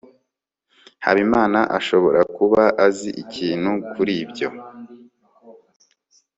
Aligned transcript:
habimana 1.05 1.59
ashobora 1.77 2.21
kuba 2.35 2.63
azi 2.85 3.09
ikintu 3.23 3.71
kuri 3.91 4.13
ibyo 4.23 4.49